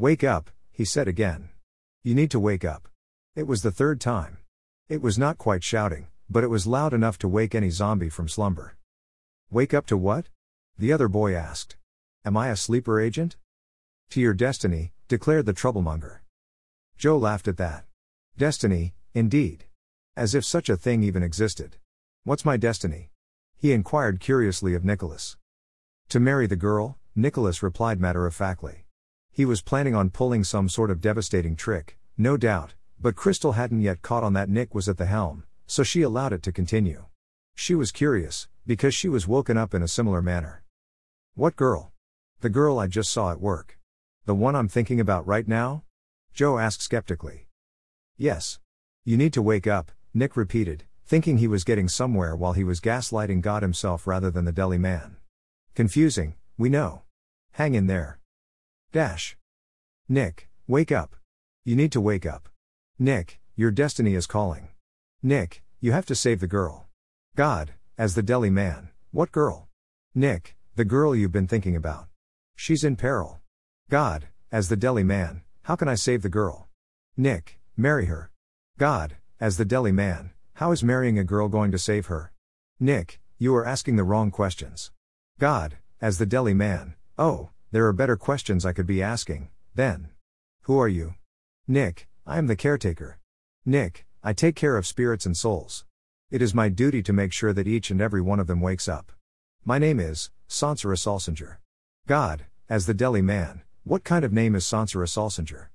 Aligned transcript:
Wake 0.00 0.24
up, 0.24 0.48
he 0.72 0.86
said 0.86 1.08
again. 1.08 1.50
You 2.02 2.14
need 2.14 2.30
to 2.30 2.40
wake 2.40 2.64
up. 2.64 2.88
It 3.36 3.46
was 3.46 3.60
the 3.60 3.70
third 3.70 4.00
time. 4.00 4.38
It 4.88 5.02
was 5.02 5.18
not 5.18 5.36
quite 5.36 5.62
shouting, 5.62 6.06
but 6.30 6.42
it 6.42 6.46
was 6.46 6.66
loud 6.66 6.94
enough 6.94 7.18
to 7.18 7.28
wake 7.28 7.54
any 7.54 7.68
zombie 7.68 8.08
from 8.08 8.26
slumber. 8.26 8.78
Wake 9.50 9.74
up 9.74 9.84
to 9.88 9.98
what? 9.98 10.30
The 10.78 10.90
other 10.90 11.06
boy 11.06 11.34
asked. 11.34 11.76
Am 12.24 12.34
I 12.34 12.48
a 12.48 12.56
sleeper 12.56 12.98
agent? 12.98 13.36
To 14.12 14.22
your 14.22 14.32
destiny, 14.32 14.94
declared 15.06 15.44
the 15.44 15.52
troublemonger. 15.52 16.20
Joe 16.96 17.18
laughed 17.18 17.46
at 17.46 17.58
that. 17.58 17.84
Destiny, 18.38 18.94
indeed. 19.12 19.66
As 20.16 20.34
if 20.34 20.46
such 20.46 20.70
a 20.70 20.78
thing 20.78 21.02
even 21.02 21.22
existed. 21.22 21.76
What's 22.24 22.46
my 22.46 22.56
destiny? 22.56 23.10
He 23.58 23.72
inquired 23.72 24.18
curiously 24.18 24.74
of 24.74 24.82
Nicholas. 24.82 25.36
To 26.08 26.18
marry 26.18 26.46
the 26.46 26.56
girl, 26.56 26.96
Nicholas 27.14 27.62
replied 27.62 28.00
matter 28.00 28.24
of 28.24 28.34
factly. 28.34 28.86
He 29.32 29.44
was 29.44 29.62
planning 29.62 29.94
on 29.94 30.10
pulling 30.10 30.44
some 30.44 30.68
sort 30.68 30.90
of 30.90 31.00
devastating 31.00 31.56
trick, 31.56 31.98
no 32.18 32.36
doubt, 32.36 32.74
but 33.00 33.16
Crystal 33.16 33.52
hadn't 33.52 33.82
yet 33.82 34.02
caught 34.02 34.24
on 34.24 34.32
that 34.34 34.48
Nick 34.48 34.74
was 34.74 34.88
at 34.88 34.98
the 34.98 35.06
helm, 35.06 35.44
so 35.66 35.82
she 35.82 36.02
allowed 36.02 36.32
it 36.32 36.42
to 36.42 36.52
continue. 36.52 37.06
She 37.54 37.74
was 37.74 37.92
curious, 37.92 38.48
because 38.66 38.94
she 38.94 39.08
was 39.08 39.28
woken 39.28 39.56
up 39.56 39.74
in 39.74 39.82
a 39.82 39.88
similar 39.88 40.20
manner. 40.20 40.62
What 41.34 41.56
girl? 41.56 41.92
The 42.40 42.50
girl 42.50 42.78
I 42.78 42.86
just 42.86 43.10
saw 43.10 43.30
at 43.30 43.40
work. 43.40 43.78
The 44.26 44.34
one 44.34 44.54
I'm 44.54 44.68
thinking 44.68 45.00
about 45.00 45.26
right 45.26 45.48
now? 45.48 45.84
Joe 46.32 46.58
asked 46.58 46.82
skeptically. 46.82 47.46
Yes. 48.16 48.58
You 49.04 49.16
need 49.16 49.32
to 49.32 49.42
wake 49.42 49.66
up, 49.66 49.92
Nick 50.12 50.36
repeated, 50.36 50.84
thinking 51.06 51.38
he 51.38 51.48
was 51.48 51.64
getting 51.64 51.88
somewhere 51.88 52.36
while 52.36 52.52
he 52.52 52.64
was 52.64 52.80
gaslighting 52.80 53.40
God 53.40 53.62
himself 53.62 54.06
rather 54.06 54.30
than 54.30 54.44
the 54.44 54.52
deli 54.52 54.78
man. 54.78 55.16
Confusing, 55.74 56.34
we 56.58 56.68
know. 56.68 57.02
Hang 57.52 57.74
in 57.74 57.86
there. 57.86 58.19
Dash. 58.92 59.36
Nick, 60.08 60.48
wake 60.66 60.90
up. 60.90 61.14
You 61.64 61.76
need 61.76 61.92
to 61.92 62.00
wake 62.00 62.26
up. 62.26 62.48
Nick, 62.98 63.38
your 63.54 63.70
destiny 63.70 64.16
is 64.16 64.26
calling. 64.26 64.70
Nick, 65.22 65.62
you 65.80 65.92
have 65.92 66.06
to 66.06 66.16
save 66.16 66.40
the 66.40 66.48
girl. 66.48 66.88
God, 67.36 67.74
as 67.96 68.16
the 68.16 68.22
deli 68.22 68.50
man, 68.50 68.90
what 69.12 69.30
girl? 69.30 69.68
Nick, 70.12 70.56
the 70.74 70.84
girl 70.84 71.14
you've 71.14 71.30
been 71.30 71.46
thinking 71.46 71.76
about. 71.76 72.08
She's 72.56 72.82
in 72.82 72.96
peril. 72.96 73.40
God, 73.88 74.26
as 74.50 74.68
the 74.68 74.76
deli 74.76 75.04
man, 75.04 75.42
how 75.62 75.76
can 75.76 75.88
I 75.88 75.94
save 75.94 76.22
the 76.22 76.28
girl? 76.28 76.68
Nick, 77.16 77.60
marry 77.76 78.06
her. 78.06 78.32
God, 78.76 79.18
as 79.38 79.56
the 79.56 79.64
deli 79.64 79.92
man, 79.92 80.32
how 80.54 80.72
is 80.72 80.82
marrying 80.82 81.16
a 81.16 81.22
girl 81.22 81.46
going 81.46 81.70
to 81.70 81.78
save 81.78 82.06
her? 82.06 82.32
Nick, 82.80 83.20
you 83.38 83.54
are 83.54 83.64
asking 83.64 83.94
the 83.94 84.04
wrong 84.04 84.32
questions. 84.32 84.90
God, 85.38 85.76
as 86.00 86.18
the 86.18 86.26
deli 86.26 86.54
man, 86.54 86.96
oh, 87.16 87.50
there 87.72 87.86
are 87.86 87.92
better 87.92 88.16
questions 88.16 88.66
I 88.66 88.72
could 88.72 88.86
be 88.86 89.02
asking, 89.02 89.48
then. 89.74 90.10
Who 90.62 90.78
are 90.78 90.88
you? 90.88 91.14
Nick, 91.68 92.08
I 92.26 92.38
am 92.38 92.48
the 92.48 92.56
caretaker. 92.56 93.18
Nick, 93.64 94.06
I 94.22 94.32
take 94.32 94.56
care 94.56 94.76
of 94.76 94.86
spirits 94.86 95.24
and 95.24 95.36
souls. 95.36 95.84
It 96.30 96.42
is 96.42 96.54
my 96.54 96.68
duty 96.68 97.02
to 97.02 97.12
make 97.12 97.32
sure 97.32 97.52
that 97.52 97.68
each 97.68 97.90
and 97.90 98.00
every 98.00 98.20
one 98.20 98.40
of 98.40 98.46
them 98.46 98.60
wakes 98.60 98.88
up. 98.88 99.12
My 99.64 99.78
name 99.78 100.00
is 100.00 100.30
Sansara 100.48 100.96
Salsinger. 100.96 101.58
God, 102.06 102.46
as 102.68 102.86
the 102.86 102.94
deli 102.94 103.22
man, 103.22 103.62
what 103.84 104.04
kind 104.04 104.24
of 104.24 104.32
name 104.32 104.54
is 104.54 104.64
Sansara 104.64 105.06
Salsinger? 105.06 105.68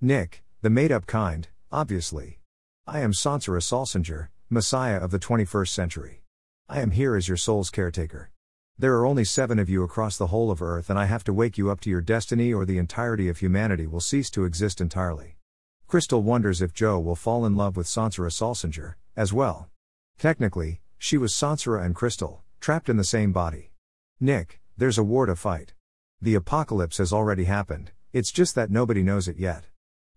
Nick, 0.00 0.42
the 0.62 0.70
made 0.70 0.92
up 0.92 1.06
kind, 1.06 1.48
obviously. 1.70 2.38
I 2.86 3.00
am 3.00 3.12
Sansara 3.12 3.60
Salsinger, 3.60 4.28
Messiah 4.48 4.98
of 4.98 5.10
the 5.10 5.18
21st 5.18 5.68
century. 5.68 6.22
I 6.68 6.80
am 6.80 6.92
here 6.92 7.14
as 7.14 7.28
your 7.28 7.36
soul's 7.36 7.70
caretaker. 7.70 8.30
There 8.78 8.94
are 8.94 9.06
only 9.06 9.24
seven 9.24 9.58
of 9.58 9.68
you 9.68 9.82
across 9.82 10.16
the 10.16 10.28
whole 10.28 10.50
of 10.50 10.62
Earth, 10.62 10.90
and 10.90 10.98
I 10.98 11.04
have 11.04 11.24
to 11.24 11.32
wake 11.32 11.58
you 11.58 11.70
up 11.70 11.80
to 11.80 11.90
your 11.90 12.00
destiny, 12.00 12.52
or 12.52 12.64
the 12.64 12.78
entirety 12.78 13.28
of 13.28 13.38
humanity 13.38 13.86
will 13.86 14.00
cease 14.00 14.30
to 14.30 14.44
exist 14.44 14.80
entirely. 14.80 15.36
Crystal 15.86 16.22
wonders 16.22 16.62
if 16.62 16.72
Joe 16.72 16.98
will 16.98 17.14
fall 17.14 17.44
in 17.44 17.54
love 17.54 17.76
with 17.76 17.86
Sansara 17.86 18.30
Salsinger, 18.30 18.94
as 19.16 19.32
well. 19.32 19.68
Technically, 20.18 20.80
she 20.98 21.18
was 21.18 21.34
Sansara 21.34 21.84
and 21.84 21.94
Crystal, 21.94 22.42
trapped 22.60 22.88
in 22.88 22.96
the 22.96 23.04
same 23.04 23.32
body. 23.32 23.72
Nick, 24.20 24.60
there's 24.76 24.98
a 24.98 25.02
war 25.02 25.26
to 25.26 25.36
fight. 25.36 25.74
The 26.20 26.34
apocalypse 26.34 26.98
has 26.98 27.12
already 27.12 27.44
happened, 27.44 27.90
it's 28.12 28.30
just 28.30 28.54
that 28.54 28.70
nobody 28.70 29.02
knows 29.02 29.26
it 29.26 29.36
yet. 29.36 29.66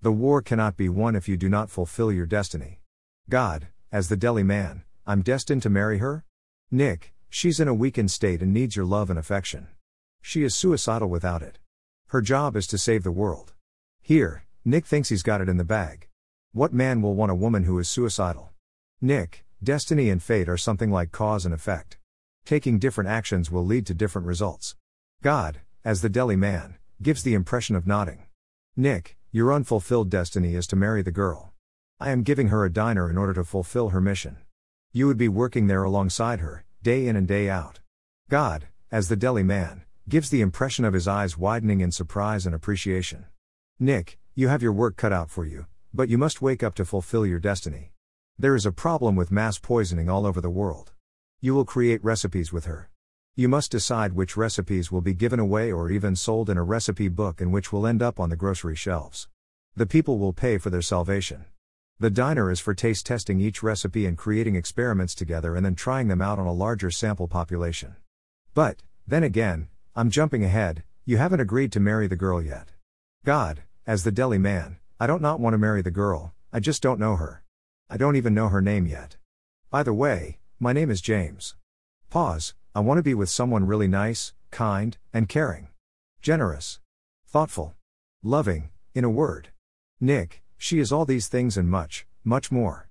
The 0.02 0.12
war 0.12 0.42
cannot 0.42 0.78
be 0.78 0.90
won 0.90 1.16
if 1.16 1.28
you 1.28 1.38
do 1.38 1.50
not 1.50 1.70
fulfill 1.70 2.12
your 2.12 2.26
destiny. 2.26 2.82
God, 3.30 3.68
as 3.92 4.08
the 4.08 4.18
deli 4.18 4.44
man, 4.44 4.84
I'm 5.08 5.24
destined 5.24 5.64
to 5.64 5.70
marry 5.70 5.98
her? 5.98 6.24
Nick, 6.70 7.15
She's 7.30 7.60
in 7.60 7.68
a 7.68 7.74
weakened 7.74 8.12
state 8.12 8.42
and 8.42 8.54
needs 8.54 8.76
your 8.76 8.86
love 8.86 9.10
and 9.10 9.20
affection. 9.20 9.68
She 10.22 10.44
is 10.44 10.56
suicidal 10.56 11.10
without 11.10 11.42
it. 11.42 11.60
Her 12.08 12.22
job 12.22 12.56
is 12.56 12.68
to 12.68 12.78
save 12.78 13.04
the 13.04 13.12
world. 13.12 13.54
Here, 14.02 14.46
Nick 14.64 14.86
thinks 14.86 15.10
he's 15.10 15.24
got 15.24 15.42
it 15.42 15.50
in 15.50 15.58
the 15.58 15.64
bag. 15.64 16.08
What 16.54 16.74
man 16.74 17.02
will 17.02 17.16
want 17.16 17.32
a 17.32 17.36
woman 17.36 17.66
who 17.66 17.78
is 17.80 17.90
suicidal? 17.90 18.54
Nick, 19.02 19.46
destiny 19.64 20.10
and 20.10 20.24
fate 20.24 20.48
are 20.48 20.58
something 20.58 20.90
like 20.90 21.12
cause 21.12 21.46
and 21.46 21.54
effect. 21.54 21.98
Taking 22.46 22.80
different 22.80 23.10
actions 23.10 23.52
will 23.52 23.66
lead 23.66 23.86
to 23.88 23.94
different 23.94 24.28
results. 24.28 24.76
God, 25.22 25.62
as 25.84 26.02
the 26.02 26.10
deli 26.10 26.36
man, 26.36 26.78
gives 27.02 27.24
the 27.24 27.34
impression 27.34 27.76
of 27.76 27.86
nodding. 27.86 28.24
Nick, 28.76 29.18
your 29.32 29.52
unfulfilled 29.52 30.10
destiny 30.10 30.56
is 30.56 30.66
to 30.68 30.76
marry 30.76 31.02
the 31.02 31.12
girl. 31.12 31.54
I 32.00 32.12
am 32.12 32.24
giving 32.24 32.48
her 32.48 32.64
a 32.64 32.72
diner 32.72 33.10
in 33.10 33.18
order 33.18 33.34
to 33.34 33.44
fulfill 33.44 33.90
her 33.90 34.00
mission. 34.00 34.38
You 34.94 35.08
would 35.08 35.18
be 35.18 35.28
working 35.28 35.68
there 35.68 35.84
alongside 35.84 36.40
her, 36.40 36.64
day 36.86 37.08
in 37.08 37.16
and 37.16 37.28
day 37.28 37.50
out. 37.50 37.80
God, 38.30 38.68
as 38.92 39.10
the 39.10 39.16
deli 39.16 39.42
man, 39.42 39.82
gives 40.08 40.30
the 40.30 40.42
impression 40.42 40.86
of 40.86 40.94
his 40.94 41.08
eyes 41.08 41.36
widening 41.36 41.82
in 41.82 41.92
surprise 41.92 42.46
and 42.46 42.54
appreciation. 42.54 43.26
Nick, 43.80 44.20
you 44.36 44.50
have 44.50 44.62
your 44.62 44.72
work 44.72 44.96
cut 44.96 45.12
out 45.12 45.32
for 45.32 45.46
you, 45.46 45.66
but 45.92 46.10
you 46.10 46.20
must 46.20 46.44
wake 46.44 46.62
up 46.62 46.76
to 46.76 46.86
fulfill 46.86 47.26
your 47.26 47.40
destiny. 47.40 47.92
There 48.38 48.54
is 48.54 48.68
a 48.68 48.72
problem 48.72 49.16
with 49.16 49.32
mass 49.32 49.58
poisoning 49.58 50.12
all 50.12 50.28
over 50.28 50.40
the 50.40 50.52
world. 50.52 50.94
You 51.42 51.56
will 51.56 51.66
create 51.66 52.04
recipes 52.04 52.54
with 52.54 52.66
her. 52.66 52.92
You 53.36 53.50
must 53.50 53.72
decide 53.72 54.14
which 54.14 54.38
recipes 54.38 54.92
will 54.92 55.02
be 55.02 55.16
given 55.16 55.40
away 55.40 55.72
or 55.72 55.90
even 55.90 56.16
sold 56.16 56.52
in 56.52 56.58
a 56.58 56.64
recipe 56.64 57.08
book 57.08 57.42
and 57.42 57.52
which 57.52 57.74
will 57.74 57.88
end 57.88 58.04
up 58.04 58.20
on 58.20 58.30
the 58.30 58.36
grocery 58.36 58.76
shelves. 58.76 59.28
The 59.76 59.88
people 59.88 60.20
will 60.20 60.34
pay 60.34 60.60
for 60.60 60.70
their 60.70 60.84
salvation. 60.84 61.46
The 61.98 62.10
diner 62.10 62.52
is 62.52 62.60
for 62.60 62.74
taste 62.74 63.06
testing 63.06 63.40
each 63.40 63.64
recipe 63.64 64.06
and 64.06 64.18
creating 64.18 64.56
experiments 64.56 65.16
together 65.16 65.56
and 65.56 65.66
then 65.66 65.76
trying 65.76 66.10
them 66.10 66.22
out 66.22 66.40
on 66.40 66.46
a 66.46 66.52
larger 66.52 66.92
sample 66.92 67.30
population. 67.30 67.96
But, 68.54 68.84
then 69.08 69.24
again, 69.24 69.70
I'm 69.96 70.10
jumping 70.10 70.44
ahead, 70.44 70.84
you 71.06 71.16
haven't 71.16 71.40
agreed 71.40 71.72
to 71.72 71.80
marry 71.80 72.08
the 72.08 72.18
girl 72.18 72.42
yet. 72.42 72.74
God, 73.24 73.64
as 73.88 74.04
the 74.04 74.12
deli 74.12 74.38
man, 74.38 74.78
I 75.00 75.08
don't 75.08 75.22
not 75.22 75.40
want 75.40 75.54
to 75.54 75.58
marry 75.58 75.82
the 75.82 75.90
girl, 75.90 76.34
I 76.52 76.60
just 76.60 76.82
don't 76.82 77.00
know 77.00 77.16
her. 77.16 77.44
I 77.90 77.96
don't 77.96 78.18
even 78.18 78.34
know 78.34 78.50
her 78.50 78.62
name 78.62 78.88
yet. 78.88 79.16
By 79.70 79.82
the 79.84 79.94
way, 79.94 80.40
my 80.60 80.74
name 80.74 80.92
is 80.92 81.00
James. 81.00 81.56
Pause, 82.10 82.56
I 82.74 82.82
want 82.82 82.98
to 82.98 83.04
be 83.04 83.14
with 83.14 83.30
someone 83.30 83.68
really 83.68 83.88
nice, 83.88 84.34
kind, 84.52 84.98
and 85.14 85.30
caring. 85.30 85.70
Generous. 86.22 86.80
Thoughtful. 87.28 87.74
Loving, 88.22 88.70
in 88.94 89.06
a 89.06 89.10
word. 89.10 89.50
Nick, 90.02 90.44
she 90.58 90.80
is 90.80 90.92
all 90.92 91.06
these 91.06 91.28
things 91.28 91.58
and 91.58 91.70
much, 91.70 92.06
much 92.24 92.52
more. 92.52 92.90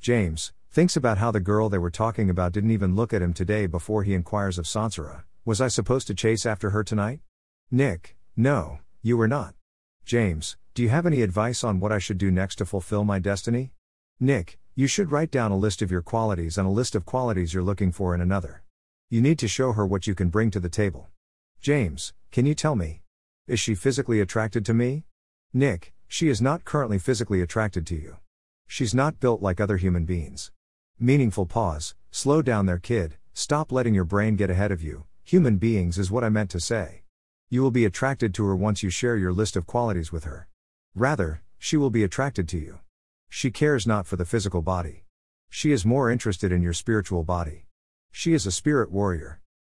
James 0.00 0.52
thinks 0.70 0.96
about 0.96 1.18
how 1.18 1.30
the 1.30 1.40
girl 1.40 1.68
they 1.68 1.78
were 1.78 1.90
talking 1.90 2.28
about 2.28 2.52
didn't 2.52 2.70
even 2.70 2.96
look 2.96 3.12
at 3.12 3.22
him 3.22 3.32
today 3.32 3.66
before 3.66 4.02
he 4.02 4.14
inquires 4.14 4.58
of 4.58 4.66
Sansara 4.66 5.22
Was 5.44 5.60
I 5.60 5.68
supposed 5.68 6.06
to 6.08 6.14
chase 6.14 6.44
after 6.44 6.70
her 6.70 6.82
tonight? 6.82 7.20
Nick, 7.70 8.16
no, 8.36 8.80
you 9.02 9.16
were 9.16 9.28
not. 9.28 9.54
James, 10.04 10.56
do 10.74 10.82
you 10.82 10.88
have 10.88 11.06
any 11.06 11.22
advice 11.22 11.62
on 11.62 11.78
what 11.78 11.92
I 11.92 11.98
should 11.98 12.18
do 12.18 12.30
next 12.30 12.56
to 12.56 12.66
fulfill 12.66 13.04
my 13.04 13.18
destiny? 13.18 13.72
Nick, 14.18 14.58
you 14.74 14.88
should 14.88 15.12
write 15.12 15.30
down 15.30 15.52
a 15.52 15.56
list 15.56 15.82
of 15.82 15.90
your 15.90 16.02
qualities 16.02 16.58
and 16.58 16.66
a 16.66 16.70
list 16.70 16.96
of 16.96 17.06
qualities 17.06 17.54
you're 17.54 17.62
looking 17.62 17.92
for 17.92 18.14
in 18.14 18.20
another. 18.20 18.64
You 19.08 19.20
need 19.20 19.38
to 19.38 19.48
show 19.48 19.72
her 19.72 19.86
what 19.86 20.06
you 20.06 20.14
can 20.14 20.28
bring 20.28 20.50
to 20.50 20.58
the 20.58 20.68
table. 20.68 21.08
James, 21.60 22.12
can 22.32 22.44
you 22.44 22.54
tell 22.54 22.74
me? 22.74 23.02
Is 23.46 23.60
she 23.60 23.76
physically 23.76 24.20
attracted 24.20 24.66
to 24.66 24.74
me? 24.74 25.04
Nick, 25.52 25.93
she 26.14 26.28
is 26.28 26.40
not 26.40 26.64
currently 26.64 26.96
physically 26.96 27.40
attracted 27.42 27.84
to 27.84 27.96
you. 27.96 28.16
She's 28.68 28.94
not 28.94 29.18
built 29.18 29.42
like 29.42 29.60
other 29.60 29.78
human 29.78 30.04
beings. 30.04 30.52
Meaningful 30.96 31.44
pause, 31.44 31.96
slow 32.12 32.40
down 32.40 32.66
there, 32.66 32.78
kid, 32.78 33.16
stop 33.32 33.72
letting 33.72 33.94
your 33.94 34.04
brain 34.04 34.36
get 34.36 34.48
ahead 34.48 34.70
of 34.70 34.80
you. 34.80 35.06
Human 35.24 35.56
beings 35.56 35.98
is 35.98 36.12
what 36.12 36.22
I 36.22 36.28
meant 36.28 36.50
to 36.50 36.60
say. 36.60 37.02
You 37.50 37.62
will 37.62 37.72
be 37.72 37.84
attracted 37.84 38.32
to 38.34 38.46
her 38.46 38.54
once 38.54 38.80
you 38.80 38.90
share 38.90 39.16
your 39.16 39.32
list 39.32 39.56
of 39.56 39.66
qualities 39.66 40.12
with 40.12 40.22
her. 40.22 40.46
Rather, 40.94 41.42
she 41.58 41.76
will 41.76 41.90
be 41.90 42.04
attracted 42.04 42.48
to 42.50 42.58
you. 42.58 42.78
She 43.28 43.50
cares 43.50 43.84
not 43.84 44.06
for 44.06 44.14
the 44.14 44.24
physical 44.24 44.62
body. 44.62 45.06
She 45.50 45.72
is 45.72 45.84
more 45.84 46.12
interested 46.12 46.52
in 46.52 46.62
your 46.62 46.74
spiritual 46.74 47.24
body. 47.24 47.66
She 48.12 48.34
is 48.34 48.46
a 48.46 48.52
spirit 48.52 48.92
warrior. 48.92 49.40